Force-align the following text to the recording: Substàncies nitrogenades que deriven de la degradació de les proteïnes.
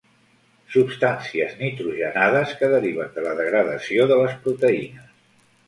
Substàncies 0.75 1.53
nitrogenades 1.59 2.55
que 2.63 2.71
deriven 2.73 3.13
de 3.21 3.27
la 3.29 3.37
degradació 3.43 4.11
de 4.15 4.21
les 4.25 4.37
proteïnes. 4.49 5.17